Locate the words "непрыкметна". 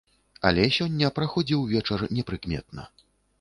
2.21-2.89